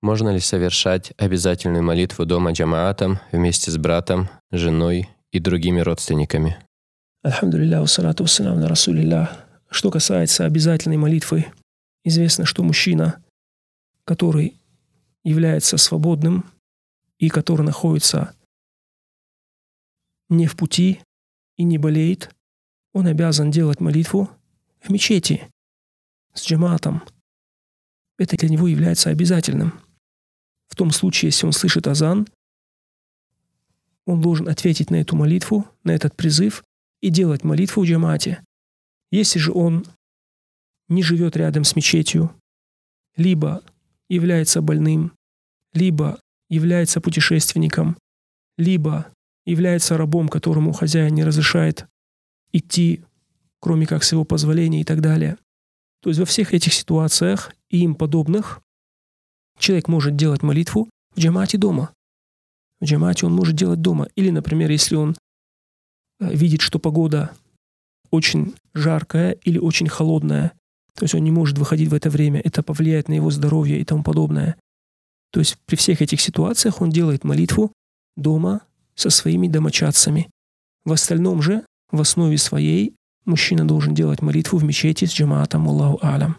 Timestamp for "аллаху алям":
85.68-86.36